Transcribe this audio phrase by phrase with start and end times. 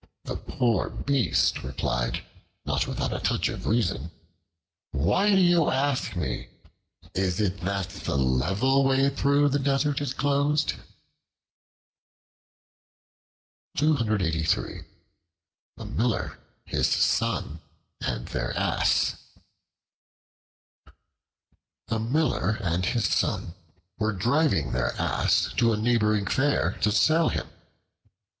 [0.23, 2.23] The poor beast replied,
[2.65, 4.09] not without a touch of reason:
[4.89, 6.47] "Why do you ask me?
[7.13, 10.73] Is it that the level way through the desert is closed?"
[13.75, 14.83] The
[15.77, 17.59] Miller, His Son,
[18.01, 19.17] and Their Ass
[21.89, 23.53] A MILLER and his son
[23.99, 27.47] were driving their Ass to a neighboring fair to sell him.